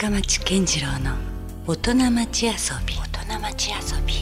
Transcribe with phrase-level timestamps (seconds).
[0.00, 1.16] 深町健次郎の
[1.66, 2.52] 大人町遊
[2.86, 2.94] び。
[2.94, 4.14] 大人町遊び。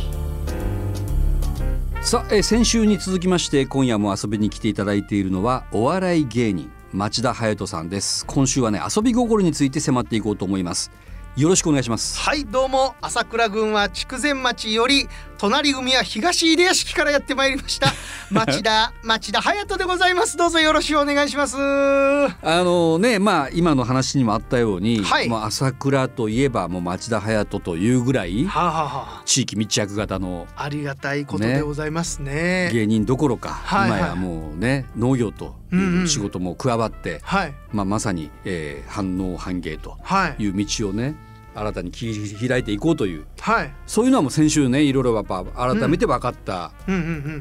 [2.03, 8.25] さあ、えー先週に続きまして今夜も遊びに来ていただいているのはお笑い芸人町田隼人さんです。
[8.25, 10.91] 今週はね遊び心について迫っていこうと思います。
[11.37, 12.19] よろしくお願いします。
[12.21, 12.95] はいどうも。
[13.03, 15.07] 朝倉郡は筑前町より
[15.39, 17.93] 隣組は東入谷敷からやってまいりました。
[18.31, 20.37] 町田町田隼人でございます。
[20.37, 21.57] どうぞよろしくお願いします。
[21.57, 25.29] はあのねまあ今の話にもあったように、はい。
[25.29, 32.71] もう朝倉といえばもう町田隼人というぐらいあ、はあは地域密着型のあ、ありがたいことでございますね。
[32.73, 34.01] 芸人どころか、はいはい。
[34.01, 37.55] 今やもうね農業とうんいううん仕事も加わって、はい。
[37.73, 40.43] まあ、まさに、えー、反応反芸とはい。
[40.43, 41.15] いう道をね
[41.57, 43.27] 新たに切り開いていこうという。
[43.41, 43.73] はい。
[43.87, 46.73] そういうのはもう先週ねいろいろやっぱ改めて分かった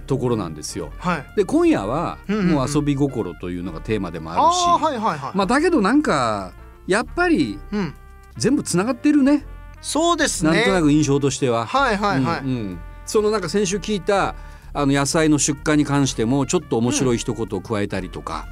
[0.07, 0.91] ところなんですよ。
[0.97, 1.25] はい。
[1.35, 6.53] で今夜はもう遊び心というのがテーマでもあるし、ああーはいはいはい、まあだけどなんか
[6.88, 7.93] やっぱりうん。
[8.38, 9.45] 全部つながってるね。
[9.81, 10.52] そうですね。
[10.52, 11.66] なんとなく印象としては。
[11.66, 12.79] はいはいはい、うんうん。
[13.05, 14.35] そのなんか先週聞いた
[14.73, 18.45] あの野菜の出荷に関してもちょっと面白い一言を加えたりとか、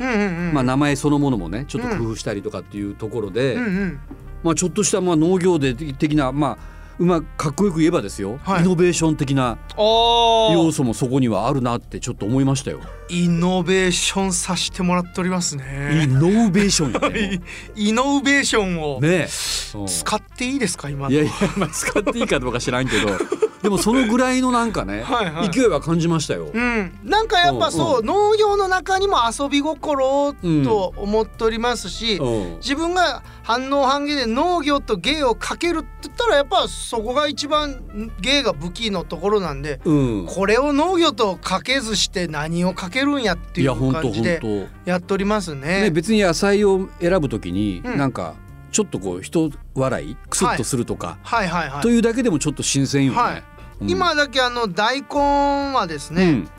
[0.53, 3.57] まあ、名前そのものもねちょっと工夫したりとかっていうところで、
[4.43, 8.63] まあ、ちょっとしたまあ農業で的なまあうまくかっこよく言えばですよ、はい。
[8.63, 12.81] イノベーション的な要素もそこにはあるなってちょっと思いましたよ。
[13.09, 17.41] イノベーションさせてもらっておりますイねノベーションよね。
[17.75, 19.27] イノベーション をね
[19.87, 21.13] 使っていいですか今の。
[21.13, 23.09] いやいや、まあ、使っていいかどうか知らんけど。
[23.63, 25.49] でもそのぐらいのなんかねはいはい。
[25.49, 26.51] 勢いは感じましたよ。
[26.53, 32.55] うん、なんかやっぱそう、農業の中にも遊び心をと思っておりますし、うん。
[32.57, 45.61] 自分が反応反芸で農業と芸をかけるって言ったらやっぱそこが一番芸が武器のところなんでうん、これを農業とかけずして何をかけるんやっていういや本当感じで本やっておりますね。
[45.61, 47.97] 当ね別に野菜を選ぶときに、うん。
[47.97, 48.35] なんか
[48.71, 51.81] ちょっとこう人笑いクスッとするとか、はいはいはい。
[51.81, 53.17] というだけでもちょっと新鮮よね。
[53.17, 53.43] はい。
[53.81, 53.89] うん。
[53.89, 56.49] 今だけあの大根はですね、うん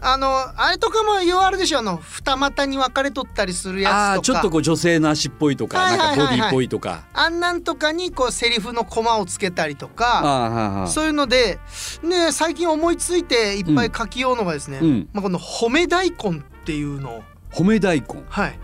[0.00, 0.28] あの
[0.60, 4.10] あれとかもようあるでしょあの二股に分かれとったりするやつとか。
[4.10, 6.18] ああちょっとこう女性の足っぽいとか、はいはいはいはい。
[6.18, 7.04] なんかボディっぽいとか。
[7.12, 11.58] あんなんとかにこうセリフのコマをつけたりとあかあはいはいそういうので
[12.02, 15.08] ね最近思いついていっぱい書きようのがですね、うん。
[15.12, 17.22] まあ、この褒め大根っていうのを。
[17.52, 18.22] 褒め大根。
[18.28, 18.58] はい。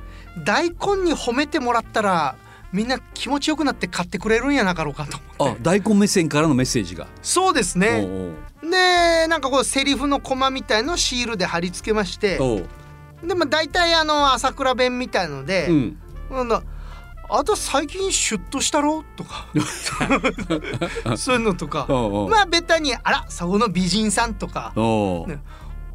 [0.45, 2.37] 大根に褒めてもらったら
[2.73, 5.61] みんな気持ちよくなって買ってくれるんやなかろうかと思って。
[5.61, 7.07] あ大根目線からのメッセージが。
[7.23, 8.07] そうですね。
[8.63, 12.39] でなんかこうセリフのコマみたいのをシールで貼り付けまして。
[13.25, 15.99] でも大体あの朝倉弁みたいので、うん。
[16.31, 16.63] なんだ
[17.29, 19.05] あと最近シュッとしたろ？
[19.17, 19.47] とか。
[21.17, 21.87] そういうのとか。
[22.29, 24.73] まあベタに「あらそこの美人さん」とか。
[25.27, 25.41] ね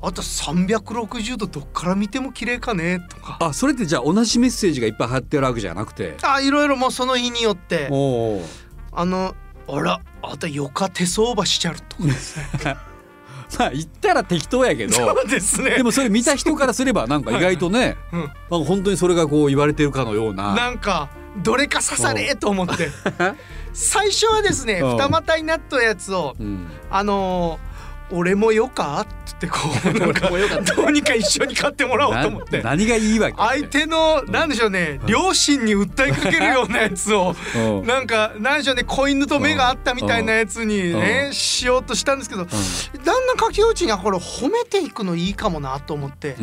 [0.06, 3.38] あと360度どっから見ても綺麗かねとか。
[3.42, 6.16] あそれってじゃあ同じメッセージがいっぱい貼ってあるわけじゃなくて？
[6.22, 7.88] あいろいろもうその日によって。
[7.88, 9.36] あの
[9.68, 12.46] あらあとよか手相場しちゃるとかですね。
[13.58, 14.94] まあ言ったら適当やけど。
[14.94, 15.72] そうですね。
[15.72, 18.20] でもそれ見た人からすればなんか意外とね、うん。
[18.20, 20.54] なんか本当にそれがこう言われてるかのような。
[20.54, 22.92] なんかどれか刺されと思って。
[23.74, 24.98] 最初はですねうん。
[24.98, 27.75] 二股になったやつをうん、あのー
[28.12, 29.06] 俺もよか?」
[29.36, 32.62] ってこう なんかどうにか一緒に買ってもらおうと思って。
[32.62, 33.36] な何がいいわけ？
[33.38, 37.86] 相手のなんでしょうね両親に訴えかけるようなやつをうん。
[37.86, 41.34] なんかなんでしょうね子犬と目があったみたいなやつにうねん。
[41.34, 43.04] しようとしたんですけどだん。
[43.04, 46.36] だん書きうちにあこれ褒めていくのいいかもなと思って。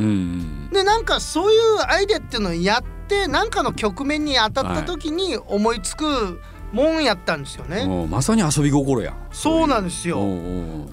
[0.72, 6.40] でなんかそういうアイデアっていうのをやってなんかの局面に当たった時に思いつく
[6.72, 7.82] もんやったんですよね。
[7.82, 8.10] うん。
[8.10, 9.14] まさに遊び心やん。
[9.30, 10.18] そうなんですよ。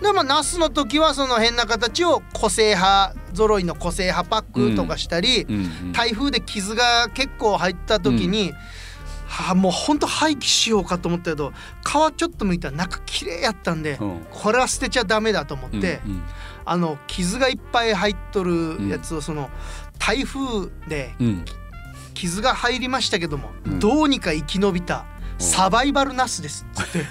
[0.02, 5.58] でまあナスの時はその変な形を個性派揃いの個性派パックとかしたり、うんう
[5.88, 8.54] ん台風で傷が結構入った時に、
[9.28, 11.52] はあもうほんと廃棄しようかと思ったけど
[11.86, 14.28] 皮ちょっと剥いたら中綺麗やったんで、うん。
[14.32, 16.24] これは捨てちゃダメだと思って、うん
[16.66, 19.50] あの傷がいっぱい入っとるやつをその
[19.98, 21.46] 台風でうん。
[22.14, 23.80] 傷が入りましたけども、うん。
[23.80, 25.06] どうにか生き延びた
[25.40, 27.04] サバイバルナスですっつっ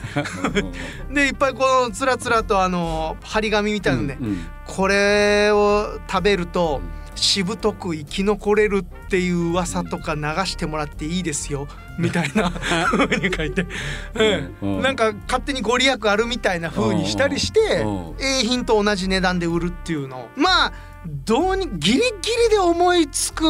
[0.52, 0.64] て。
[1.12, 4.46] でいっぱいこのつらつらとあの張り紙みたいなので、うんうん。
[4.66, 6.80] これを食べると
[7.14, 11.66] しぶとく生き残れるっていう噂とか流してもらっていいですよ
[11.98, 12.52] みたいな
[12.92, 13.66] 風に書いて、
[14.14, 14.56] うん。
[14.60, 14.82] うん。
[14.82, 18.14] なんか勝手にご利益あるみたいな風にしたりしてうん。
[18.18, 20.28] 景品と同じ値段で売るっていうのを。
[20.36, 20.72] まあ
[21.24, 23.44] どうにギリギリで思いつく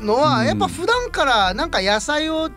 [0.00, 0.46] のは、うん。
[0.46, 2.50] やっぱ普段からなんか野菜を違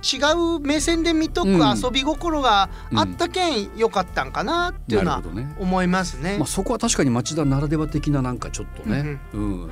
[0.57, 1.77] う目線で見とくうん。
[1.77, 5.21] 遊び心があったけん良かったんかなっていうのは
[5.59, 6.37] 思いますね。
[6.37, 9.71] まあ、そこは確かに町田ならでは的ななんかちょっとね、うん。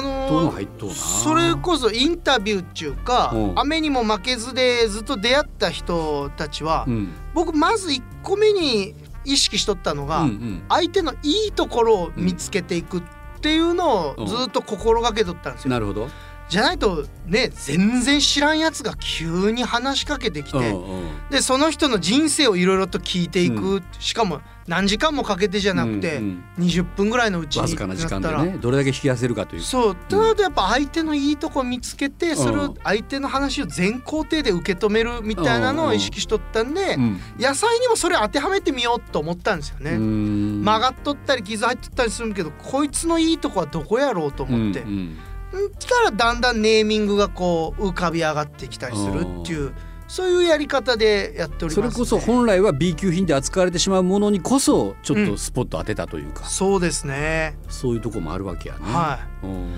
[0.00, 3.52] のそれこそインタビューっていうかうん。
[3.58, 7.12] 雨にも負けずでずっと出会った人たちは、うん。
[7.34, 10.62] 僕まず1個目に意識しとったのが、うんうん。
[10.68, 15.70] 相手のいいところを見つけていくってていうのをずっと心がけとったんですよ。
[15.70, 16.08] なるほど、
[16.48, 21.08] じゃないとね全然知らんやつが急に話しかけてきて、うんうん。
[21.30, 29.62] でその人の人生をいろいろと聞いていく、しかも何時間もかけてじゃなくて、うん20分ぐらいのうちにわずかな時間でねどれだけ引き出せるかという。
[29.62, 32.60] そうとなるとやっぱ相手のいいとこ見つけてそれうん。
[32.70, 37.20] を相手の話を全肯定で受け止めるみたいなのを意識しとったんでうん。
[37.38, 39.92] 野菜にもそれ当てはめてみようと思ったんですよね。
[39.92, 40.64] うん。
[40.64, 45.18] 曲がっとったり傷入っとったりするけどこいつのいいとこはどこやろうと思って、うんうん
[45.56, 49.72] んしたらだんだんネーミングがこう浮かび上がってきたりするっていう
[50.08, 57.58] そういうやり方でやっております、ね、それこそ本来は B 級品で扱われてしまうものにこそちょっとスポット当てたというか、そうですね。
[57.68, 58.80] そういうとこもあるわけやね。
[58.84, 59.46] はい。
[59.46, 59.74] うん。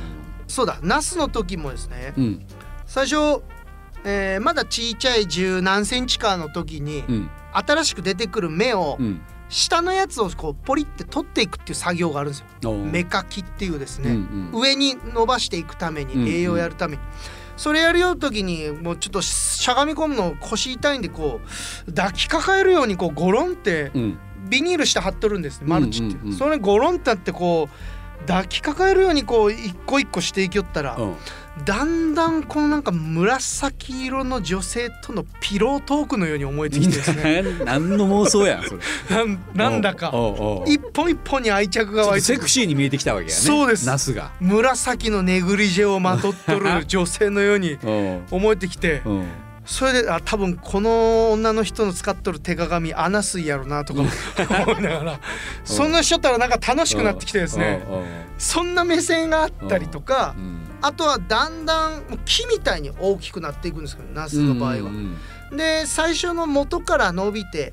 [0.46, 0.78] そうだ。
[0.82, 2.46] ナスの時もですねうん。
[2.87, 3.43] 最初、
[4.05, 7.31] えーまだちいちゃい十何センチかの時に、うん。
[7.52, 9.20] 新しく出てくる芽をうん
[9.50, 12.73] 下のやつをこうポリって取っていくっていう作業があるんですよ。
[12.75, 14.61] 芽かきっていうですね、うんうん。
[14.61, 16.25] 上に伸ばしていくためうんうん。
[16.25, 17.02] に栄養やるために、
[17.56, 21.41] それやるよう時にもうちょっとしゃがみ込むの腰痛いんでこ
[21.87, 24.19] う抱きかかえるようにこうゴロンってうん。
[24.49, 26.25] ビニールして貼っとるんですねマルチって、うんう。
[26.25, 31.14] んうんそれゴロンってあってこう抱きかかえるようにこう一個一個していきよったら、うん
[31.65, 37.43] だんだんこのなんか紫色の女性とのピロートークのように思えてきてですね。
[37.65, 38.81] 何の妄想やんそれ。
[39.11, 40.12] なんなんだか。
[40.67, 43.35] 一本一本に愛着が湧いてセクシーに見えてきたわけやね。
[43.35, 43.87] そうです。
[43.87, 44.31] ナスが。
[44.41, 48.23] 紫のネグリジェをまとっとる女性のように うん。
[48.31, 49.03] 思えてきて。
[49.05, 49.27] うん。
[49.67, 54.01] それであ多分この女の人の使っとる手鏡穴水やろなとか
[54.67, 55.21] 思いながら。
[55.65, 57.83] そんなしったらなんか楽しくなってきてですね。
[58.39, 64.87] そんな目線があったりとかうんあとはだんだん木みたいに大きくなっていくんですけどナスの場合はうん。
[64.87, 65.17] うん
[65.50, 67.73] で最初の元から伸びて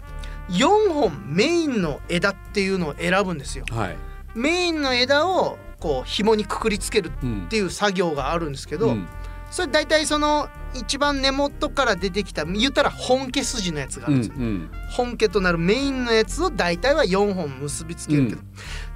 [0.49, 3.65] 4本メインの枝っていうのを選ぶんですよ。
[3.71, 3.97] うんはい。
[4.33, 9.07] メインの枝をこう紐にくくりつけるうんっていう作業があるんですけど、うん
[9.49, 18.47] それ大体その一番根元から出てきた言ったら本家筋のやつがあるんですよ、うん本家となるメインのやつを大体は4本結びつけるけど、うん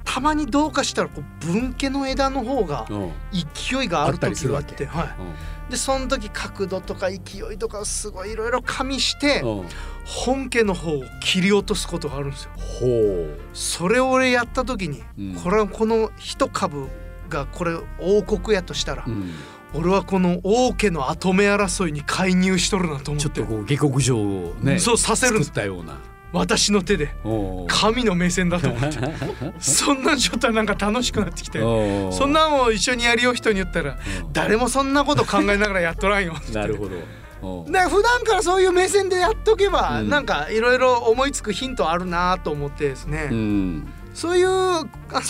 [0.04, 3.12] たまにどうかしたらこう分家の枝の方がうん。
[3.32, 5.04] 勢いがある時があって、は
[5.68, 7.16] い、でその時角度とか勢
[7.52, 9.60] いとかをすごいいろいろ加味してうん。
[9.60, 9.66] うん
[10.04, 12.50] 本家の方を切り落とすことがあるんですよ。
[12.56, 15.34] ほそれを俺やった時に、うん。
[15.34, 16.88] これはこの一株
[17.28, 19.10] がこれ王国やとしたら、う。
[19.10, 19.30] うん。
[19.74, 23.30] 俺はこの王家の跡目争いに介入しとるなと思って。
[23.30, 25.50] ちょっとこう下克上をねそうさせるん作です。
[25.50, 25.98] ったような。
[26.32, 27.14] 私の手で
[27.68, 28.98] 神の目線だと思って。
[29.60, 34.28] そんなんちょっとなんか楽しくなってきてそんなんを一緒にやるよ人に言ったらう。
[34.28, 36.52] ん誰もそんなこと考えながらやっとらんよって。
[36.52, 36.96] なるほど。
[37.42, 40.08] おーで普段からそういう目線でやっとけば、うん。
[40.08, 43.88] なんかいろいろ思いつくヒントあるなと思ってですね、うん。
[44.14, 44.48] そういう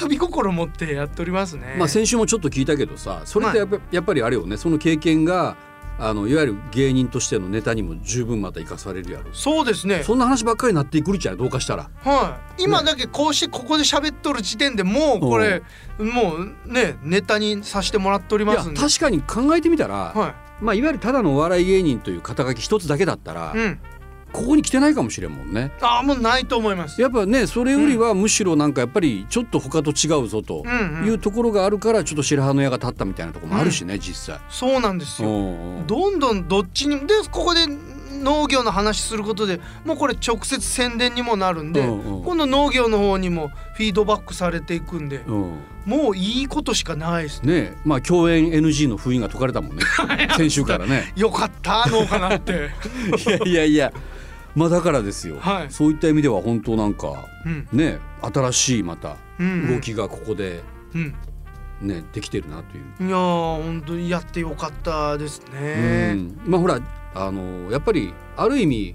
[0.00, 1.76] 遊び心を持ってやっておりますね。
[1.78, 4.56] まあ先週もちょっと聞いたけどさそれってやっぱ,、やっぱりあれよね。
[4.56, 5.56] その経験が
[6.04, 9.32] あのいわゆる芸人としてのネタにも十分また生かされるやろ。
[9.32, 10.02] そうですね。
[10.02, 11.90] そんな話ばっかりになってくるじゃんどうかしたら。
[12.02, 15.62] はい、今だけこうしてここで喋っとる時点でもうこれ
[15.98, 18.80] もうねネタにさせてもらっておりますんで。
[18.80, 23.80] 確かに考えてみたら、はまあ、いわゆるただのお笑い芸人という肩書き一つだけだったら、い、うん、
[24.32, 27.00] ここに来てないかもしれんもんねああもうないと思います。
[27.00, 34.40] やっぱねそれよりはむしろなんかやっぱりちょっと他と違うぞとうんうんいうところがあるからちょっと白羽の矢が立ったみたいなところもあるしね、実際。
[34.48, 35.28] そうなんですよ。
[35.28, 37.66] うんうんどんどんどっちにでここで
[38.22, 47.62] 農業の話することでもうこれ直接宣伝にもなるんで、うんうん今度農業の方にもフィードバックされていくんで、うんもういいことしかないですね。
[47.62, 49.82] ねまあ共演 NG の封印が解かれたもんね
[50.36, 51.12] 先週からね。
[51.16, 52.70] よかった農家なって。
[53.44, 53.92] いやいやいや
[54.54, 57.12] まあだからですよ、はいそういった意味では本当なんか
[57.46, 60.62] うんね新しいまたうん動きがここで
[60.94, 61.14] うん。
[61.80, 63.08] ねできてるなという。
[63.08, 66.14] いやー本当にやってよかったですうね。
[66.14, 66.78] んまあほら
[67.14, 68.94] あのやっぱりある意味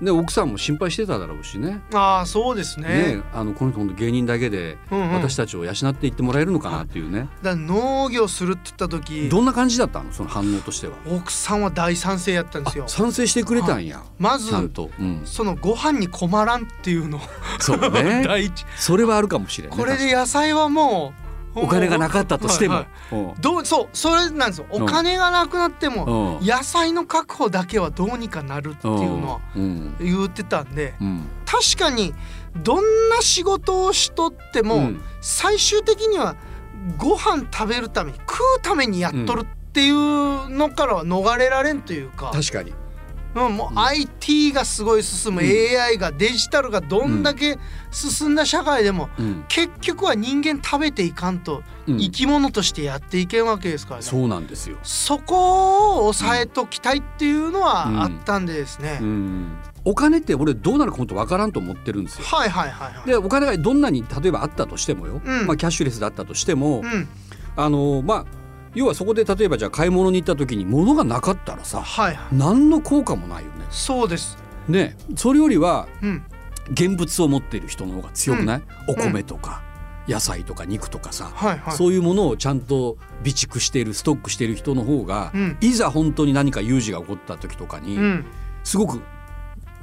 [0.00, 1.80] ね奥さんも心配してただろうしね。
[1.92, 2.88] ああそうですね。
[3.16, 7.28] ねあのこの人芸人だけでうんうん私たちを養っていってもらえるのかなっていうね。
[7.42, 10.12] だから農業するって言った時どんな感じだったの？
[10.12, 10.94] その反応としては。
[11.06, 12.88] 奥さんは大賛成やったんですよあ。
[12.88, 14.02] 賛成してくれたんや。
[14.18, 14.90] まずちゃんと。
[14.98, 15.22] うん。
[15.24, 17.20] そのご飯に困らんっていうの
[17.58, 18.24] そうね。
[18.26, 19.78] 第一それはあるかもしれない。
[19.78, 21.19] これで野菜はもう
[21.54, 22.86] お金がなかったとしても、はい
[23.40, 24.66] どうそうそれなんですよ。
[24.70, 26.46] お金がなくなってもうん。
[26.46, 29.96] 野菜の確保だけはどうにかなるっていうのはうん。
[29.98, 31.26] 言ってたんでうん。
[31.44, 32.14] 確かに
[32.62, 35.00] どんな仕事をしとっても、うん。
[35.20, 36.36] 最終的には
[36.96, 42.72] ご飯食べるために食うためにやっとるっていうのからは逃れられんというか、確かに
[43.34, 43.78] うん、もううん。
[43.78, 45.48] IT がすごい進む、うん。
[45.48, 47.58] AI がデジタルがどんだけ
[47.90, 49.44] 進んだ社会でも、うん。
[49.48, 51.98] 結局は人間食べていかんとうん。
[51.98, 54.78] 生き物としてやっていけんわけですからね、そうなんですよ。
[54.82, 58.00] そこを抑えときたいっていうのはうん。
[58.02, 59.56] あったんでですね、うん。
[59.84, 62.24] お金って俺どうなるか本当わからんと思ってるんですよ。
[62.24, 63.06] はいはいはいはい。
[63.06, 65.46] でお金がどんなに例えばあったとしてもよ、うん。
[65.46, 67.08] まあ、キャッシュレスだったとしても、うん。
[67.56, 68.39] あのまあ
[68.74, 72.36] 要はそこで例えばじゃあ買い物に行った時に物がなかったらさはいはい。
[72.36, 73.66] 何の効果もないよね。
[73.70, 74.38] そうです。
[74.68, 76.24] ねそれよりはうん。
[76.72, 79.62] 現物を持っている人の方が強くない、お米とか
[80.06, 81.74] 野菜とか肉とかさ、はいはい。
[81.74, 85.56] そういうものをちゃんと備蓄しているストックしている人の方が、うん。
[85.60, 88.24] いざ本当に何か有事が起こった時とかに、うん。
[88.62, 89.00] すごく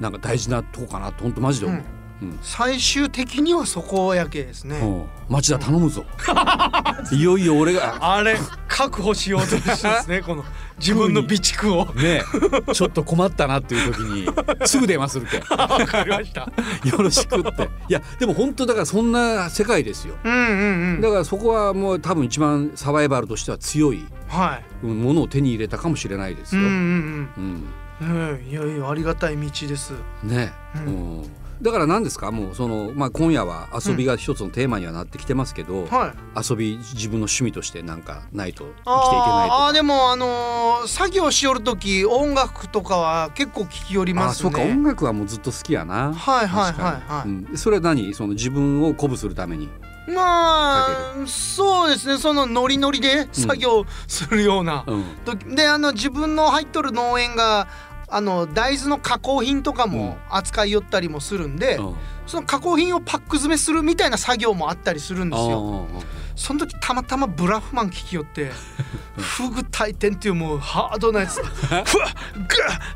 [0.00, 1.82] なんか大事なとこかなと本当マジで思う。
[2.22, 2.38] うん。
[2.42, 5.06] 最終的にはそこやけですね、うん。
[5.28, 6.04] 町田頼むぞ。
[7.12, 7.98] いよいよ俺が。
[8.00, 8.36] あれ
[8.68, 10.44] 確保しようとしてですね この
[10.78, 11.86] 自分の備蓄を。
[11.94, 12.22] ね
[12.70, 12.74] え。
[12.74, 14.28] ちょっと困ったなっていう時に
[14.66, 15.42] すぐ電話するけん。
[15.56, 16.40] わかりました。
[16.84, 17.68] よろしくって。
[17.88, 20.14] いやでも本当だからそんな世界ですよ。
[20.22, 21.00] うんうんうん。
[21.00, 24.86] だからそこはもう多分一番サバイバルとしては強いはい。
[24.86, 26.62] うんものを手に入れたかもしれないですよ。
[26.62, 27.28] うんうん
[28.00, 28.48] うん。
[28.48, 29.92] いやいやありがたい道です。
[30.22, 32.30] ね、ううんだから何ですか？
[32.30, 36.48] もうその、まあ、今夜は遊びが一つのテーマにはなってきてますけど、はい。
[36.48, 44.50] 遊び自分の趣味としてなんかないと生きていけないとあでもあのー作業しよる時音楽とかは結構聞きよりあますね。
[44.50, 46.14] そうか音楽はもうずっと好きやな。
[46.14, 47.28] はいはいはいはい。
[47.28, 47.56] うん。
[47.56, 48.14] それは何？
[48.14, 49.68] その自分を鼓舞するために。
[50.08, 52.16] まあそうですね。
[52.16, 55.04] そのノリノリで作業するような、うん。
[55.26, 55.44] 時。
[55.54, 57.68] であの自分の入っとる農園が
[58.10, 61.94] あの大豆の加工品とかも扱いよったりもするんで、うん。
[62.26, 65.86] その加工品をパック詰めするみたいな作業もあったりするんですよ。
[66.27, 68.52] あその時たまたまブラフマン聞きよって
[69.16, 71.84] フグ大天っていうもうハードなやつふグー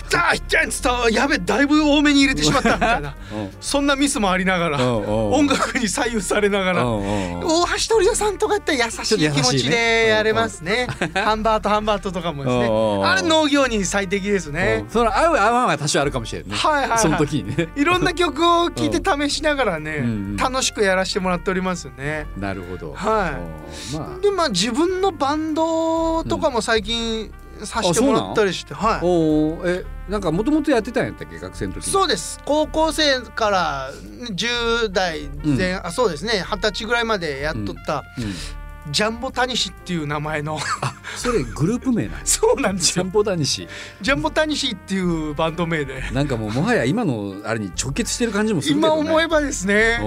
[0.09, 3.17] 大天つったやべだいぶ多めに入れてしまったみたいな
[3.61, 6.87] そんなミスもありながら音音楽に左右されながら。
[6.87, 10.87] 大橋鳥代さんとかやったら優しい気持ちでやれますね。
[11.15, 12.69] ハンバートハンバートとかもですね。
[13.05, 14.85] あれ農業に最適ですね。
[14.89, 16.55] その合う合わんは多少あるかもしれんね。
[16.55, 17.69] はいはいはいその時にね。
[17.75, 20.05] いろんな曲を聴いて試しながらね、
[20.39, 22.27] 楽しくやらせてもらっておりますよね。
[22.37, 22.93] なるほど。
[22.93, 23.97] はいい。
[23.97, 24.21] まあ。
[24.21, 27.33] でまあ自分のバンドとかも最近
[27.65, 29.01] させてもらったりして、はい。
[29.03, 31.39] おーえなんかもともとやってたんやったっけ？
[31.39, 31.93] 学生の時に。
[31.93, 33.91] そうです高校生から
[34.35, 38.93] 10代前、あそうですね二十歳ぐらいまでやっとった、うん。
[38.93, 40.59] ジャンボタニシっていう名前の
[41.17, 42.21] それグループ名なん。
[42.25, 43.05] そうなんですよ。
[43.05, 43.69] ジャンボダニシ。
[44.01, 46.03] ジャンボタニシっていうバンド名で。
[46.13, 49.01] なんかもうもはや今のあれに直結してる感じもするけどね。
[49.01, 49.99] 今思えばですね。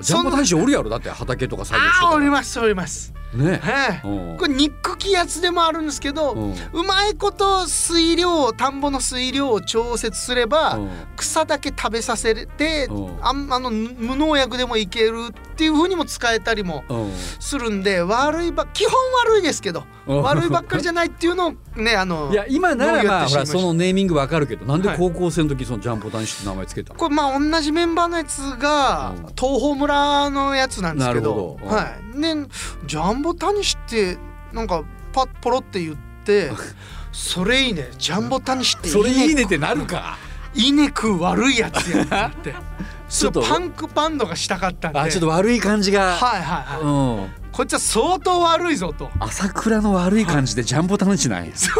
[0.00, 0.88] ジャンボダニシおるやろ。
[0.90, 2.30] だって畑とか作業してああおりす。
[2.30, 3.12] ますおります。
[3.34, 3.60] ね。
[3.62, 4.38] はい。
[4.38, 6.32] これ憎きやつでもあるんですけど
[6.72, 6.82] う。
[6.84, 10.80] まいこと水量田んぼの水量を調節すればう。
[10.84, 13.00] ん草だけ食べさせてう。
[13.00, 16.94] んあんあの無農薬でもいけるっていう風にも使えたりもう。
[16.94, 18.92] んするんで悪いば基本
[19.24, 26.98] 悪いですけどうん悪いばっかりじゃないっていうのをねあのいや今ならまあそのネーミングわかるけどなんではい高校生の時そのジャンボダニシって名前つけたの？
[26.98, 29.16] これまあ同じメンバーのやつがうん。
[29.36, 32.18] 東邦村のやつなんですけどうんはい。
[32.18, 32.46] ね
[32.86, 34.18] ジャンボタニシって
[34.52, 34.82] なんか
[35.12, 36.50] パッポロって言って
[37.12, 37.90] それいいね。
[37.98, 40.16] ジャンボタニシってそれいいねねってなるか？
[40.54, 42.54] 稲食う悪いやつやなって。
[43.08, 44.98] ちょっとそうパンクバンドがしたかったんで。
[44.98, 46.16] あちょっと悪い感じが。
[46.16, 47.41] はいはいはい、うん。
[47.52, 49.10] こいつは相当悪いぞと。
[49.20, 51.52] 朝倉の悪い感じでジャンボタニシなんや。
[51.54, 51.74] 最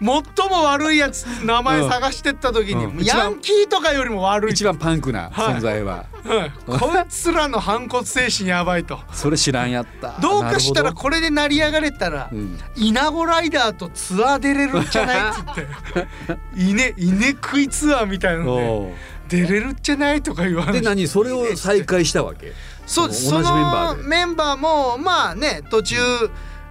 [0.00, 0.22] も
[0.64, 3.04] 悪いやつ名前探してった時に、うん。
[3.04, 4.52] ヤンキーとかよりも悪い。
[4.52, 6.06] 一番パンクな存在は。
[6.24, 6.50] はい。
[6.66, 8.98] こいつらの反骨精神やばいと。
[9.12, 10.18] それ知らんやった。
[10.20, 12.58] どうかしたらこれで成り上がれたらどうん。
[12.76, 15.30] イナゴライダーとツアー出れるんじゃない？
[15.30, 15.66] っつって。
[16.56, 18.92] 稲稲食いツアーみたいなのでお
[19.28, 20.22] 出れるんじゃない？
[20.22, 20.86] とか言わうでれて。
[20.86, 21.06] 何？
[21.06, 22.54] それを再開したわけ？
[22.88, 23.28] そうです。
[23.28, 24.08] そ同じメンバのーで。
[24.08, 25.96] メンバーもまあね途中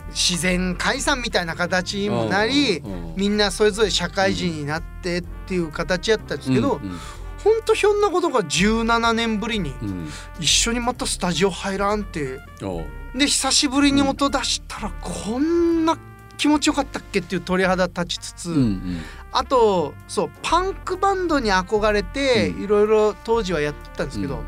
[0.09, 6.99] 自然解散みたいな形にもなりうんうんみんなそれぞれ社会人になってっていう形やったんですけど、うん
[7.43, 7.61] ほん。
[7.61, 10.09] とひょんなことが17年ぶりにうん。
[10.39, 12.39] 一緒にまたスタジオ入らんって。
[13.15, 15.97] で久しぶりに音出したらこんな
[16.37, 19.01] 気持ちよかったっけっていう鳥肌立ちつつ、うんうん。
[19.31, 22.63] あとそうパンクバンドに憧れてうん。
[22.63, 24.43] いろいろ当時はやってたんですけど、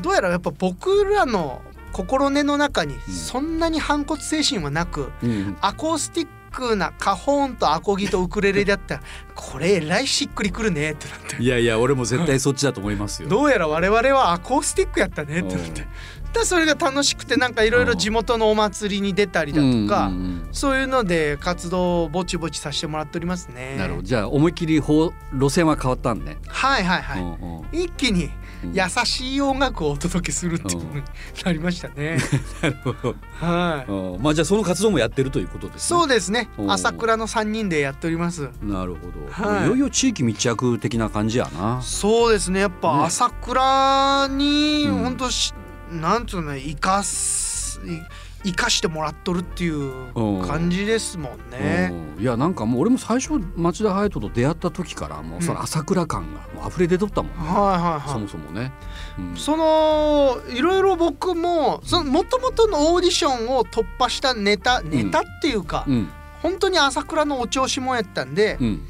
[0.00, 9.02] どうやらやっぱ僕らの心根の中にそんなに反骨精神はなく、うんアコースティックなカホーンとアコギとウクレレだったら
[9.36, 13.28] これえらいしっくりくるねってなっていやいや俺も絶対そっちだと思いますよ。
[13.28, 15.86] どうやら我々はアコースティックやったねってなって
[16.32, 20.12] でそれが楽しくてなんかいろいろ地元のお祭りに出たりだとか、
[20.52, 23.76] そういうので活動をぼちぼちさせてもらっておりますね。
[23.76, 26.38] なるほどじゃあ思いっきり方路線は変わったんね。
[26.46, 27.22] はいはいはい。
[27.22, 28.30] うんうん一気にうん
[28.72, 31.02] 優しい音楽をお届けするっていう
[31.44, 32.18] なりましたね。
[32.62, 33.14] なるほど。
[33.40, 33.90] はい。
[33.90, 35.98] うんまあじゃあその活動もやってるということですね。
[36.00, 38.50] そうですね朝倉の三人でやっております。
[38.62, 41.80] なるほど、はいい、よいよ地域密着的な感じやな。
[41.82, 42.60] そうですね。
[42.60, 45.54] やっねぱ朝倉にうん本当し、
[45.90, 48.02] なんつうのね生かすい
[48.42, 51.90] 生かしてもらっとるっていううん感じですもんね。
[52.16, 52.22] うん。
[52.22, 58.08] いやなんかもう俺も最初町田隼人と出会った時からもうその朝倉感がもう溢れ出とったもんね、はいはいはい。
[58.10, 58.72] そもそもね。
[59.18, 59.36] うん。
[59.36, 66.08] そのいろいろ僕もその元々のオーディションを突破したネタネタっていうか、うん。
[66.42, 68.82] 本当に朝倉のお調子もんやったんで、うん、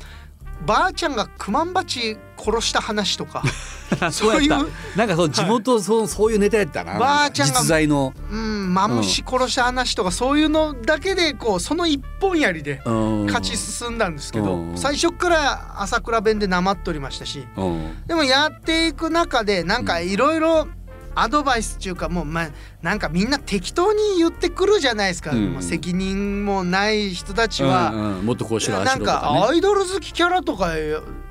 [0.64, 3.42] ばあちゃんがクマンバチ殺した話とか。
[4.12, 4.48] そういう。
[4.96, 6.98] なんかその地元、そうそういうネタやったな。
[6.98, 13.26] ばあちゃんが実在の、うんマムシ殺した話とかそういうのだけでこうその一本やりでうん。
[13.26, 14.78] 勝ち進んだんですけどうん。
[14.78, 17.46] 最初から朝倉弁でなまっておりましたし。
[17.56, 18.06] うん。
[18.06, 20.68] でもやっていく中でなんかいろいろ
[21.14, 22.50] アドバイスっていうかもうまあ
[22.82, 25.62] なんかみんな適当に言ってくるじゃないですか、うん。
[25.62, 27.90] 責任もない人たちは。
[27.90, 28.26] うんうん。
[28.26, 29.04] もっとこうしろしろとかね。
[29.04, 30.72] かアイドル好きキャラとか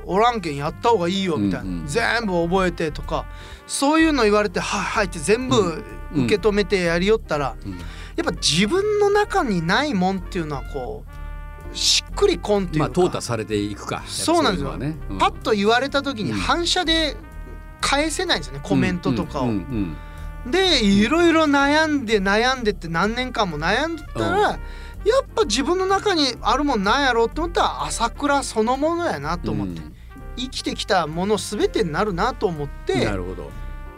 [0.06, 1.88] おらんけんやった方がいいよみたいな、うんうん。
[1.88, 3.26] 全部覚えてとか。
[3.68, 5.84] そういうの言われて「はいはい」って全部
[6.16, 6.26] うん。
[6.26, 7.74] 受け止めてやりよったら、うん。
[7.74, 7.78] や
[8.24, 11.06] っぱ自分の中にないもんっていうのはこ
[11.72, 14.04] うしっくりこんっていうか、まあ淘汰されていくか。
[14.08, 14.76] そうなんですよ。
[14.76, 15.18] ね、うん。
[15.20, 17.16] パッと言われた時にうん反射で
[17.82, 19.52] 返せないんですよねコメントとかを。
[20.50, 24.36] でいろいろ悩んで悩んでって何年間も悩んでたら、うん。
[24.46, 24.58] や
[25.22, 29.82] っぱ自分の中にあるもんなんやろうって思ったら朝倉そのものやなと思って、
[30.38, 33.06] 生きてきたもの全てになるなと思っうんて。
[33.06, 33.52] なるほど。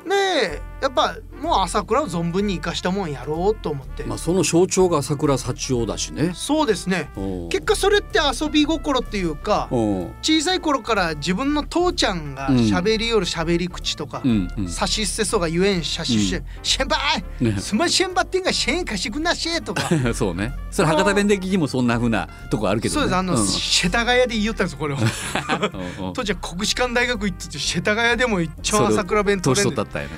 [0.08, 6.32] でやっぱもう朝倉を存分に生かしたもんやろうと思って、まあその象徴が朝倉幸男だしね。
[6.34, 7.10] そうですね。
[7.16, 7.20] う。
[7.48, 9.76] ん結果それって遊び心っていうかう。
[9.78, 14.68] ん小さい頃から自分の父ちゃんが喋りよる喋り口とか、うんうん。
[14.68, 16.98] さしすせそがゆえんしゃししう「シェンバ
[17.40, 17.44] イ！
[17.44, 17.60] ね。
[17.60, 19.84] すまシェンバってんがシェン貸してくんなし」とか。
[20.14, 20.54] そうね。
[20.72, 23.02] それ博多弁的にもそんな風なとこあるけどね。
[23.02, 23.16] そうです。
[23.16, 23.48] あの、ん。
[23.48, 24.98] 世田谷で言いよったんですよこれを。
[26.00, 26.10] うんう。
[26.12, 30.14] ん当時は国士舘大学行ってて世田谷でも一番朝倉弁当年弁で取ったったよね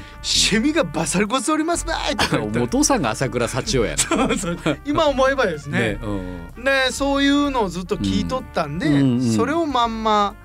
[0.53, 2.61] シェミがバサルコスおりますばいとか言った。
[2.61, 4.57] お父さんが朝倉幸男やそうそう。
[4.85, 5.93] 今思えばですね。
[5.93, 9.21] ねうんでそういうのをずっと聞いとったんで、うんうんうん。
[9.33, 10.35] それをまんま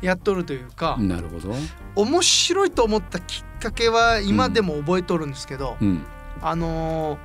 [0.00, 1.54] やっとるというか、なるほど。
[1.94, 6.02] 面白いと思ったきっかけは今でも覚えとるんですけど、うん。
[6.40, 7.18] あのー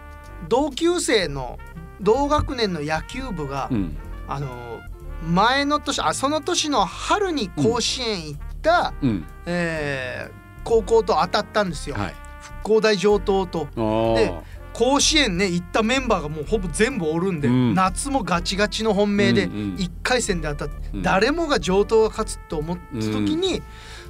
[0.47, 1.57] 同級生の
[2.01, 3.97] 同学年の野球部が、うん。
[4.27, 4.81] あのー
[5.27, 9.25] 前の年あその年の春に甲子園行った、うん。
[9.47, 12.15] えー高校と当たったんですよ、はい
[12.47, 13.67] 復興大上等と。
[14.15, 14.33] でで
[14.73, 17.73] 甲子園ね行ったメンバーがもうほぼ全部おるんで、うん。
[17.73, 21.01] 夏もガチガチの本命でうんうん1回戦で当たって、うん。
[21.01, 23.63] 誰もが上等が勝つと思った時に、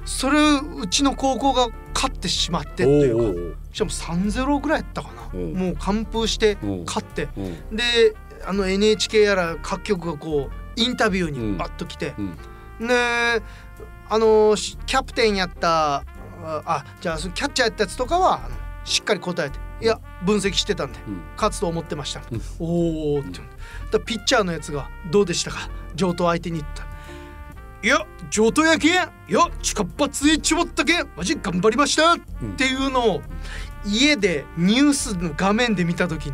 [0.04, 0.38] それ
[0.82, 7.28] うちの高校が勝ってしまってっていうかしかも3-0ぐらいやったかな、もう完封して勝って。
[7.72, 8.14] で
[8.46, 12.86] あの NHK やら各局がこうインタビューにバッと来て、うん。
[12.86, 12.94] で
[14.10, 16.04] あのしキャプテンやった
[16.44, 21.20] ああじゃあそのキャッチャーやったやつとかはあのしっかり答えていや分析してたんでうん。
[21.36, 22.42] 勝つと思ってました、うん。
[22.58, 23.30] おおって。
[23.32, 23.50] 言うん。
[23.90, 25.68] だだピッチャーのやつがどうでしたか？
[25.94, 26.86] 上等相手に言った。
[27.80, 28.92] いや上等やけん。
[28.92, 28.96] い
[29.28, 31.08] や近っ発へちもったけん。
[31.16, 32.18] マジ頑張りました、っ
[32.56, 33.22] ていうのを
[33.86, 36.32] 家でニュースの画面で見た時に、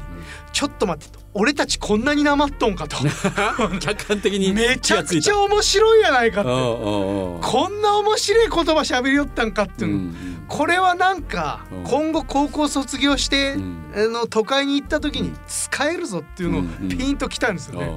[0.53, 2.97] ちょっと待ってと俺たちこんなになまっとんかと。
[3.81, 6.49] 客観的にめちゃくちゃゃ面白いやないかって。
[6.51, 10.13] ここんな面白い言葉喋りよったんかっていうの、
[10.47, 11.83] これはなんかうん。
[11.83, 13.77] 今後高校卒業して、うん。
[13.97, 16.89] あの都会に行った時に使えるぞっていうのをうんうん。
[16.89, 17.91] ピンときたんですよね。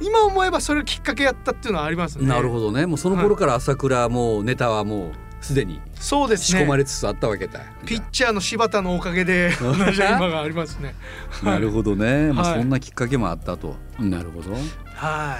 [0.00, 2.26] 今思えばそれきっかけやったっていうのはありますね。
[2.26, 2.84] なるほどね。
[2.84, 6.78] もうその頃から朝倉もうネタはもうすでにそうです仕込まね。
[6.78, 7.60] れつつあったわけだ。
[7.84, 10.94] ピッチャーの柴田のおかげで同じ 今がありますね。
[11.42, 14.52] なるほどね、まあ、はいそんなきっかけもあったと、なるほど。
[14.94, 15.38] は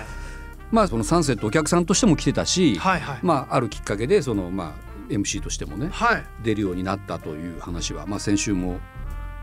[0.70, 3.18] まあそのサンセットお客さんとしても来てたし、いはいはい。
[3.22, 4.74] まああるきっかけでそのま
[5.10, 6.24] あ MC としてもねはい。
[6.42, 8.80] 出るようになったという話は、まあ、先週も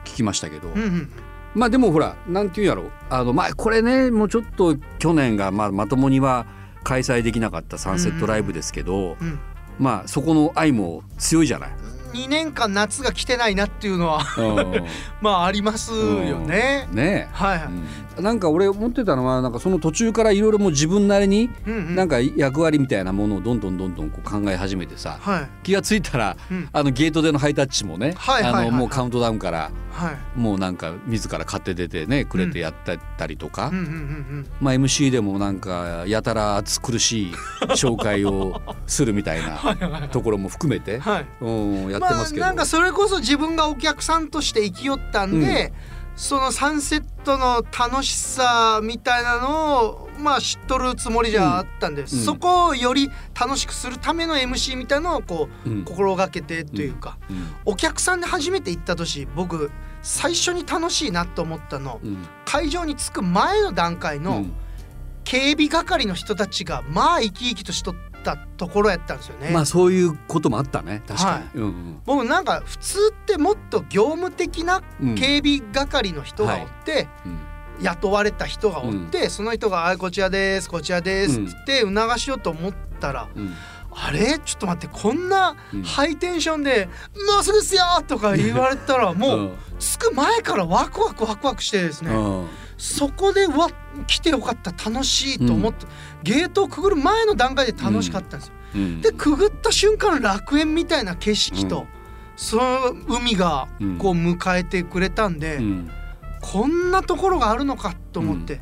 [0.06, 1.12] 聞きましたけど、うんうん。
[1.56, 6.46] まあでもほらなんていうんやろあのまあこれねもうちょっと去年がまあまともには
[6.84, 9.40] 開催できなかったサンセットライブですけど、うん
[9.80, 11.70] まあそこの愛も強いじゃない。
[12.14, 14.86] 2年間夏が来てないなっていうのはうん。
[15.22, 16.88] まあありますよね。
[16.92, 17.30] ね。
[17.34, 17.70] はいはい。
[18.18, 21.96] え、なんか俺思ってたのはなんかその途中からいろいろもう自分なりにうんうん。
[21.96, 25.50] なんか役割みたいなものをどんどんどんどんこう考え始めてさはい。
[25.64, 26.70] 気がついたらうん。
[26.72, 30.40] あのゲートでのハイタッチもねあのもうカウントダウンからはい。
[30.40, 33.78] もうなんか自ら買って出てねくれてやったたりとか、うん。
[33.78, 37.34] うんうんまあ、MC でもなんかやたら暑苦しい
[37.70, 40.96] 紹介をするみたいなところも含めて。
[40.96, 41.26] うん。、はい。
[41.42, 41.50] う
[41.88, 45.74] ん、やってますけど、あなんかそれこそ自分がお客さんとして生きよったんで、
[46.16, 55.84] そのサンセットの楽しさみたいなのをまあ知っとるつもりじゃあったんで、そこをより楽しくするための MC みたいなのをこううん。
[55.86, 57.56] 心がけてというか、うん。
[57.66, 62.18] お客さんで初めて行った年僕最初に楽しいなと思ったのうん。
[62.46, 64.54] 会場に着く前の段階のうん。
[65.24, 69.52] 警備係の人たちがまあ生き生きとしとったところやったんですよね。
[69.52, 71.04] まあそういうこともあったね。
[71.08, 72.02] 確かに、はいうん。
[72.06, 75.10] 僕なんか普通ってもっと業務的なうん。
[75.10, 77.40] うん警備係の人がおって、うん。
[77.82, 83.54] 雇われた人がおって、その人が「あこちらですこちらです」うんって促しようと思ったら「うん。
[83.96, 84.40] あれ？
[84.44, 85.84] ちょっと待ってこんなうん。
[85.84, 86.88] ハイテンションで
[87.34, 92.48] 「もうすぐっすよ!」とか言われたらもう着く前からワクワクワクワクしてですね、うん。
[92.78, 93.70] そこでうわ
[94.08, 95.86] 来てよかった楽しいと思って、
[96.24, 98.54] ゲートをくぐる前の段階で楽しかったんですよ。
[98.76, 99.02] うん。
[99.02, 101.88] でくぐった瞬間楽園みたいな景色と、うん。
[102.36, 105.92] その海がうんこう迎えてくれたんで、うん。
[106.42, 108.60] こんなところがあるのかと思って、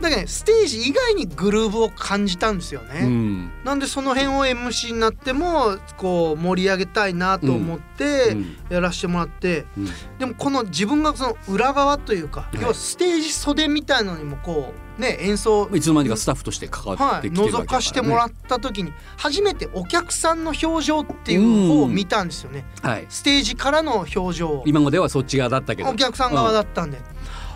[0.00, 3.00] だけどねステージ以外にグルーヴを感じたんですよね。
[3.02, 3.50] うん。
[3.64, 8.56] なんでその辺を MC になってもこう盛り上げたいなと思ってうん。
[8.68, 9.88] やらせてもらって、うん。
[10.18, 12.58] でもこの自分がその裏側というか、い。
[12.60, 23.06] 要はステージ袖みたいなのにもこうね演奏いつの間にかスタッフとして関わはい、ってきてるわけだ覗かしてもらっった時に初めてお客さんの表情っていう方を見たんですよね、はい。
[23.08, 24.62] ステージからの表情を。
[24.66, 25.88] 今まではそっち側だったけど。
[25.88, 26.98] お客さん側だったんで、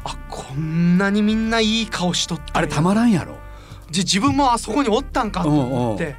[0.05, 3.37] あこんなにみんないい顔しとったんやあれたまらんやろ。
[3.91, 6.17] じ自分もあそこにおったんかと思って。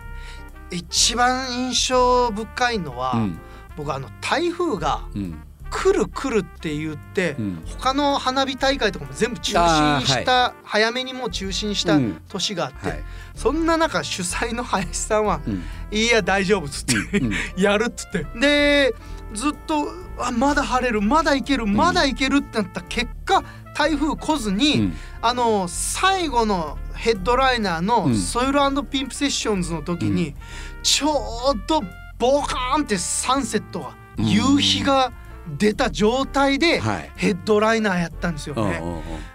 [0.71, 3.39] 一番印象深いのは、うん。
[3.75, 7.63] 僕あの台風がうん来る来るって言って、うん。
[7.65, 12.21] 他の花火大会とかも全部中止にした、早めにもう中止にしたうん。
[12.27, 13.03] 年があって、はい。
[13.36, 18.25] そんな中主催の林さんはうん「いや大丈夫」っつって、うん やるっつって。
[18.38, 18.93] で
[19.34, 23.43] ずっとあまだ晴れるまだいけるまだいけるってなった結果
[23.75, 24.97] 台風来ずに、うん。
[25.21, 28.15] あの最後のヘッドライナーのうん。
[28.15, 30.36] ソイルピンプセッションズの時に、
[30.84, 31.82] ちょうど
[32.17, 34.25] ボカーンってサンセットが、うん。
[34.27, 35.13] 夕日が
[35.57, 38.81] 出た状態ではいヘッドライナーやったんですよね。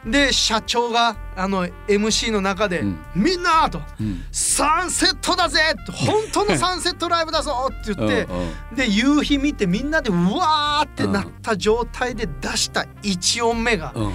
[0.07, 8.29] で社長があの MC の中で「うんみんな!」とうん「サンセットだぜ!」と「本当のサンセットライブだぞ!」って言って
[8.87, 14.13] で夕日見てみんなでうわーってなった状態で出した1音目がうん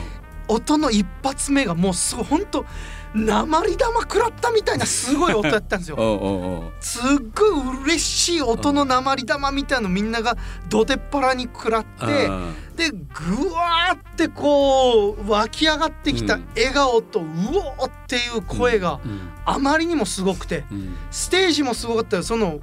[0.51, 2.65] 音の一発目がもうすごい本当
[3.15, 5.97] 鉛玉食らったみたいなすごい音やったんですよ。
[6.79, 7.03] すっ
[7.35, 10.37] ごい嬉しい音の鉛玉みたいのみんなが
[10.69, 12.53] どてっぱらに食らってうん。
[12.75, 16.47] でぐわーってこう湧き上がってきたうん。
[16.55, 19.29] 笑顔とうおーっていう声がうん。
[19.45, 20.95] あまりにもすごくてうん。
[21.09, 22.23] ステージもすごかったよ。
[22.23, 22.59] その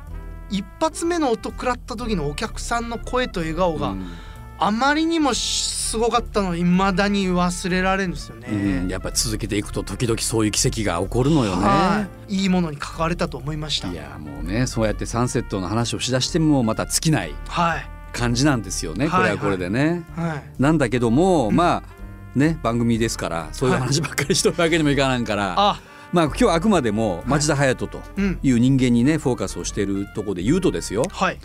[0.48, 4.08] 一発目の音食らった時のお客さんの声と笑顔がうん
[4.58, 8.48] あまりにもすごかったのいまだに忘れられるんですよね。
[8.50, 11.62] うんやっぱ続けていくと時々そういう奇跡が起こるのよね。
[11.62, 13.88] はい、いいものに関われたと思いました。
[13.88, 20.04] いやもうねそうやってサンセットの話をしだしてもまた尽きないはい、感じなんですよねこれはこれでね。
[20.16, 25.80] はい、なんだけども、うんまあね番組ですからそういう話ばっかりしとるわけにもいかないから、あ、
[26.12, 31.04] まあ今日はあくまでも町田隼人とうん、いう人間にねフォーカスをしているところで言うとですよ。
[31.10, 31.38] はい、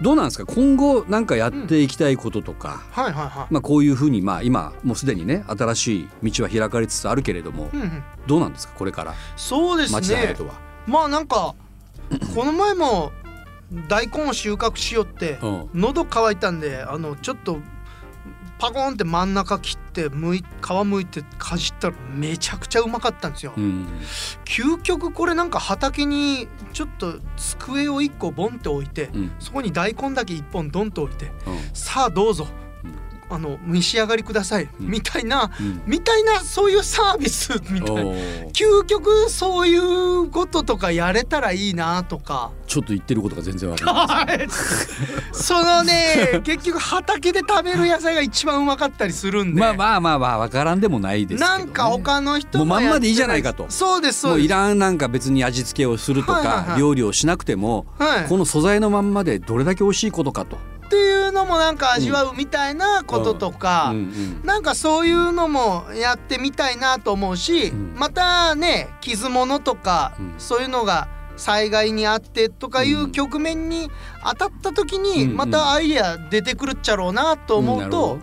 [0.00, 0.46] どうなんですか？
[0.52, 7.76] 今後なんかやっていきたいこととか、はい、はい、はまあこういうふうにまあ今もうすでにね新しい道は開かれつつあるけれども、い。
[7.76, 8.74] うん、うん、どうなんですか？
[8.76, 9.14] これから。
[9.36, 10.36] そうですね。
[10.86, 11.54] まあなんか
[12.34, 13.12] この前も
[13.88, 15.70] 大根を収穫しよってうん。
[15.74, 17.58] 喉乾いたんであのちょっと
[18.62, 23.52] パコーンって真ん中切ってむい皮むいてかじったらめちゃくちゃうまかったんですよ。
[23.56, 23.88] うん。
[24.44, 29.32] 究極これなんか畑にちょっと机を1個ボンって置いてうん。
[29.40, 31.58] そこに大根だけ1本ドンと置いてうん。
[31.74, 32.61] さあどうぞ、うん
[33.32, 34.86] あの召し上がりください、うん。
[34.88, 35.82] みたいなうん。
[35.86, 38.02] みたいなそういうサービスみたいな。
[38.52, 42.50] 究極そういうこととかやれたらいいなとか。
[42.66, 44.48] ちょっと言ってることが全然わかんない。
[45.32, 49.60] そのね 結局畑で食べる野菜が一番うまかったりするんで。
[49.60, 51.58] まあまあまあまあわからんでもないですけど、ね。
[51.58, 53.66] なんか他の人もうまんまでいいじゃないかと。
[53.68, 54.36] そうですそうです。
[54.36, 56.80] もういらんなんか別に味付けをするとか、はいはいはい。
[56.80, 60.58] 料理をしなくても、はい、この素材のまんまでどれだけ美味しいことかと。
[60.92, 63.96] っていのもなんか味わうみたいなこととか、うん。
[63.96, 64.46] うん。
[64.46, 67.94] なんかそういうのもやってみたいなと思うし、うん。
[67.96, 70.34] またね傷物とか、うん。
[70.36, 73.90] そういうのが災害にあってとかいううん局面に
[74.22, 75.36] 当たった時にうん。
[75.36, 78.18] またアイデア出てくるっちゃろうなと思うと、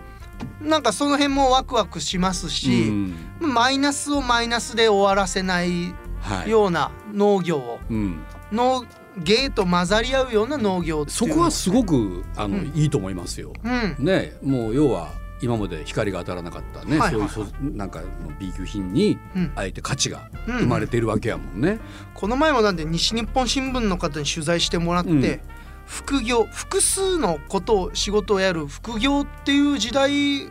[0.60, 3.14] なんかその辺もワクワクしますうし、ん。
[3.40, 6.50] マイナスをマイナスで終わらせないはい。
[6.50, 8.20] ような農業を、うん、
[8.52, 8.84] 農
[9.18, 12.72] 芸と混ざり合うような農業そこはすごくあの、うん。
[12.74, 13.52] いいと思いますよ。
[13.62, 14.04] うん。
[14.04, 18.06] ねもう要は今まで光が当たらなかったね、はいはいそういうそなんかの
[18.38, 19.52] B 級品にうん。
[19.56, 20.58] あえて価値がうん。
[20.58, 21.78] 生まれているわけやもんね。
[22.14, 25.40] この前もなんで西日本新聞の方に取材してもらって、うん。
[25.86, 30.48] 副業複数のことを仕事をやる副業っていう時代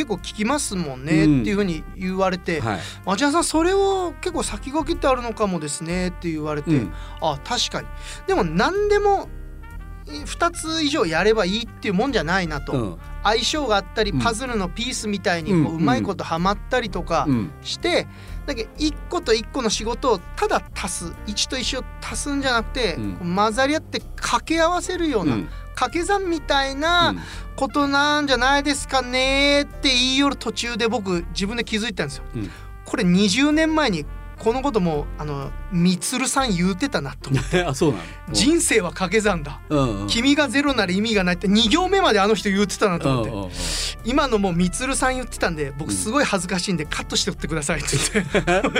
[0.00, 1.40] 結構聞きますもんね、うん。
[1.42, 2.80] っていうふうに言われてはい。
[3.04, 7.86] 「町田さんそれを結構先駆けてあるのかもですね」って言われて、うんあ確かに。
[8.26, 9.28] でも何でも
[10.06, 12.98] 2つ以上やればいいっていうもんじゃないなと、うん。
[13.22, 14.20] 相性があったりうん。
[14.20, 17.50] パズルのピースみたいにこううまいことはまったりとか、うん。
[17.60, 18.06] して
[18.50, 21.04] だけど1個と1個の仕事をただ足す。
[21.26, 23.34] 1と1を足すんじゃなくて、うん。
[23.36, 25.48] 混ざり合って掛け合わせるような、うん。
[25.74, 27.14] 掛け算みたいな
[27.56, 32.24] ことなんじゃないですかねって言いよる途中で僕自分で気づいたんですよ。
[32.34, 32.50] うん。
[32.84, 34.04] これ20年前に
[34.40, 37.62] このこともあのみつるさん言うてたなと思って。
[37.62, 38.02] あそうなの。
[38.32, 39.60] 人生は掛け算だ。
[39.68, 40.06] うんうん。
[40.08, 43.50] 君がゼロなら意味がないって2行目まであの人言ってたなと思って、うんうんうん。
[44.06, 48.70] 今のもうみつるさん言ってたんで僕すごい恥ずかしいんでカットしておってくださいって言って。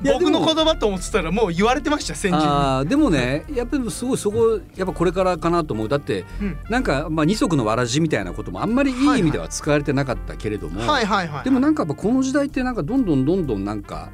[0.02, 5.88] 僕の言葉と思ってたらもう言われてました先人にあーでもねやっぱりすごいそこやっぱこれからかなと思う。
[5.88, 6.56] だってうん。
[6.70, 11.44] なんか、まあ、二足のわらじみたいなこともあんまりいい意味では使われてなかったけれども、はいはいはい。
[11.44, 14.08] でもなんかやっぱこの時代ってなんかどんどんどんどんなんか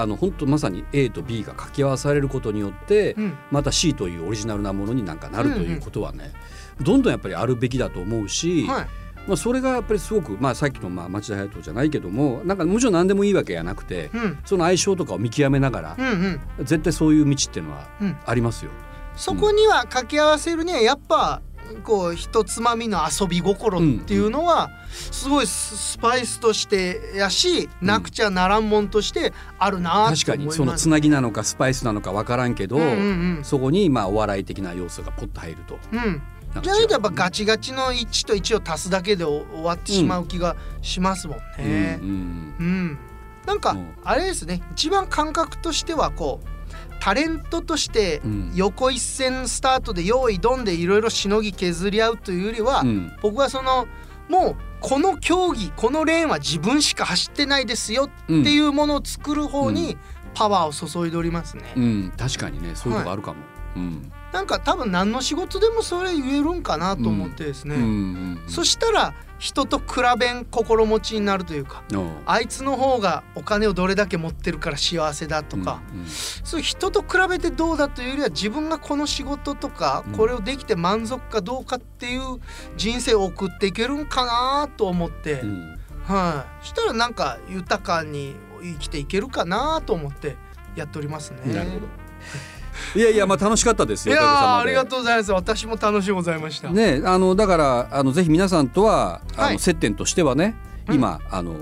[0.00, 3.38] あの本当まさに A と B が掛け合わされることによって、うん。
[3.50, 6.32] また C というオリジナルなものになんかなるということはね、
[6.80, 8.86] どんどんやっぱりあるべきだと思うし、はい。
[9.26, 14.38] まあ、それがやっぱりすごく、まあ、さっきのまあ町田隼人じゃないけどもなんかもちろん何でもいいわけじゃなくて、うん。
[14.44, 16.64] その相性とかを見極めながらう、んうん。
[16.64, 18.16] 絶対そういう道っていうのはうん。
[18.24, 18.70] ありますよ。
[19.16, 21.40] そこには掛け合わせるにはやっぱ
[21.84, 30.58] こう一つまみの遊び心っていうのはすごいススパイスとしてやしなくちゃならんもんとしてあるな確かと思います。
[30.60, 32.86] にそのつなぎなのかスパイスなのか分からんけど、うんう
[33.40, 35.78] んそこにまあお笑い的な要素がポッと入ると。
[35.92, 36.22] うん。
[36.62, 41.98] じゃないとやっぱガチガチの1と1を足すだけで終わってしまう気がしますもんね。
[42.00, 42.14] うんうん。
[42.58, 42.98] うん、
[43.46, 43.94] なんかうん。
[44.04, 44.62] あれですね。
[44.72, 46.55] 一番感覚としてはこう
[47.00, 48.52] タレントとしてうん。
[48.54, 53.12] 横一線スタートで用意ドンでいろいろしのぎ削り合うというよりは、うん。
[53.22, 53.86] 僕はその
[54.28, 59.96] もうこの競技このレーンは自分しか走ってないですよっていうものを作る方うに
[60.34, 61.62] パワーを注いでおりますね。
[61.76, 63.38] うん、確かにねそういうとこあるかも。
[63.76, 67.74] うんなんか多分何の仕事でもそれ言えるんかなと思ってですね。
[68.48, 72.10] そしたら人と比べん心持ちになるというかうん。
[72.26, 80.12] あいつの方がお金をどれだけ持ってるから幸せだとか、うんうんそういう人と比べてどうだというよりは自分がこの仕事とかうん。
[80.12, 82.38] これをできて満足かどうかっていう
[82.76, 85.78] 人生を送っていけるんかなと思って、うん。
[86.04, 90.36] はい、したらなんか豊かに生きていけるかなと思って
[90.76, 91.54] やっておりますね。
[91.54, 91.86] なるほど。
[92.96, 94.22] いやいやまあ楽しかったですいやよ。
[94.22, 95.32] おかげさまでーありがとうございます。
[95.32, 96.70] 私も楽しゅうございました。
[96.70, 100.54] ねあのだからあのぜひ皆さんとはあの、はい接点としてはね
[100.88, 101.54] うん今、あの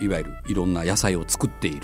[0.00, 1.82] いわゆるいろんな野菜を作っている。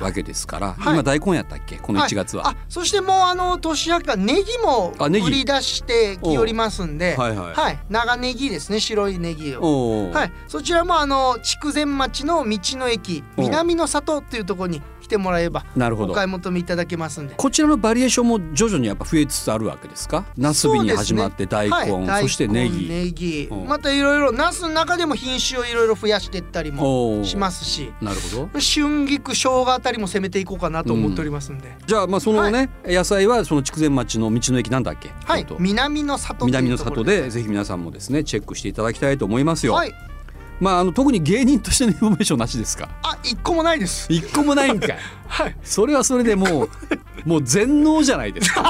[0.00, 1.76] わけですから、はい今大根やったっけ？
[1.76, 2.48] この1月は。
[2.48, 7.54] あそしてもうあの年明けはネギも売り出してきおりますんで、はいはい。
[7.54, 10.10] はい、長ネギですね白いネギを。
[10.10, 16.12] はい、そちらもあの筑前町の道の駅お南の里っていうところに来てもらえばなるほど。
[16.12, 17.34] お買い求めいただけますんで。
[17.36, 20.24] こちらのバリエーションも徐々にやっぱ増えつつあるわけですか？
[20.38, 22.88] ナスビに始まって大根、はいそしてネギ。
[22.88, 28.60] ネギうんまたいろいろナスの中でも品種をいろいろ増やしていったりもしますしなるほど。
[28.60, 35.10] 春菊生姜あたりも攻めていこうかなと思っておりますんで、じゃあまあそのね、野菜はその筑前町の道の駅なんだっけ？
[35.24, 39.74] はいえっと南の里南の里でぜひ皆さんもですねチェックしていただきたいと思いますよ。
[39.74, 39.92] はい
[40.60, 42.88] まああの特に芸人としての インフォメーションなしですか？
[43.02, 44.06] あ一個もないです。
[44.10, 44.98] 一個もないんかい。
[45.28, 45.56] はい。
[45.62, 46.68] それはそれでもう
[47.24, 48.62] もう全能じゃないですか。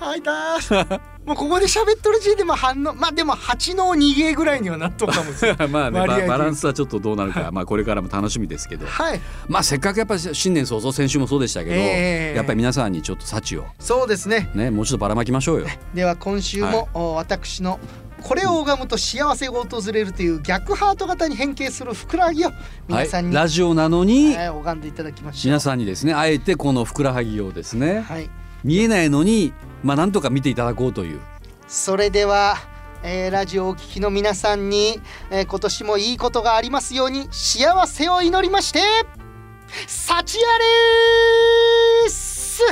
[0.00, 1.00] はいだー。
[1.26, 7.50] もうここで喋っとる時点でも反応まあでも8の2芸ぐらいにはなっとうかもしれない まあねババランスはちょっとどうなるか。
[7.52, 8.86] まあこれからも楽しみですけど。
[8.86, 9.20] はい。
[9.48, 12.36] まあせっかくやっぱり新年早々先週もそうでしたけど、ええ。
[12.36, 13.64] やっぱり皆さんにちょっと幸を。
[13.78, 14.50] そうですね。
[14.54, 15.66] ねもうちょっとばらまきましょうよ。
[15.94, 17.78] では今週も、お私の
[18.20, 22.50] これを拝むと幸せが訪れるという逆ハート型に変形するふくらはぎを
[22.88, 28.30] 皆さんに、はい、ラジオなのに、はい拝んでいただきまし皆さんにですねあえてこのふくらはぎをですねはい。
[28.62, 29.52] 見えないのに
[29.82, 31.20] まあなんとか見ていただこうという。
[31.66, 32.56] それでは
[33.02, 38.80] えーラジオをお聞きの皆さんに、えー今年もいいことがありますように幸せを祈りまして
[39.86, 42.62] 幸あれーす。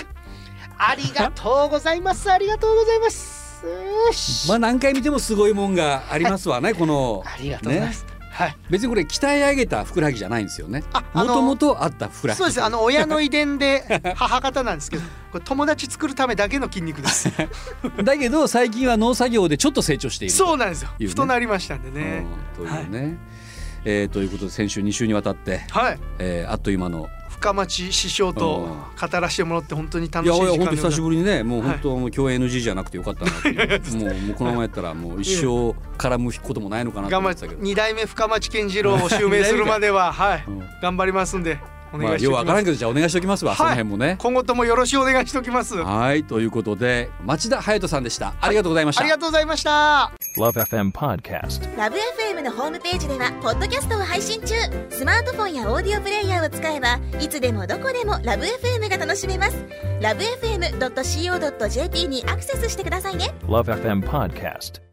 [0.77, 2.31] ありがとうございます。
[2.31, 3.38] ありがとうございます
[4.49, 8.57] まあ何回見てもすごいもんがありますわね、このありがとうございます、はい。
[8.71, 10.85] 別にこれ鍛え上げたふくらはぎじゃないんですよね。
[11.13, 12.39] もともとあったふくらはぎ。
[12.39, 12.63] そうです。
[12.63, 17.31] あの親の遺伝で 母方なんですけどこれ友達作るためだけの筋肉です。
[18.05, 22.27] だけど最近は農作業でちょっと成長しているそうなんですよ、太なりましたんでね。
[22.59, 23.19] うんというね、
[23.85, 25.99] えーということで先週2週にわたって、はい。
[26.19, 33.35] えーあっという間の深町師匠と語らせてもらって本当に楽しい時間いや本当久しりぶりにねもう本当、もう共演 NG じゃなくてよかったなっ
[33.95, 35.47] もうもうこのままやったらもう一生
[35.97, 41.59] 絡むこともないのかなと頑張思ってたけど、二代目深町健次郎を襲名するまでは はい、うん頑張りますんで。
[41.75, 44.17] おまあようわからんけどじゃあお願いしておきますわ、その辺もね。
[44.19, 45.77] 今後ともよろしくお願いしておきます。
[45.77, 48.35] はいということで町田隼人さんでした。
[48.41, 50.13] ありがとうございました、ありがとうございました。
[50.37, 51.77] Love FM Podcast.
[51.77, 54.55] ラブ f m のホームページではポッドキャストを配信中。
[54.91, 59.65] スマートフォンやオーディオプレイヤーを使えばいつでもどこでもラブ f m が楽しめます。
[60.01, 63.35] ラブ FM.co.jp にアクセスしてくださいね。
[63.47, 64.88] Love FM Podcast.